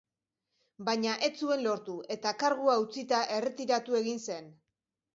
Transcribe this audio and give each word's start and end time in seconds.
Baina 0.87 1.17
ez 1.27 1.29
zuen 1.43 1.61
lortu 1.67 1.99
eta 2.17 2.33
kargua 2.47 2.81
utzita, 2.89 3.23
erretiratu 3.39 4.03
egin 4.05 4.27
zen. 4.29 4.55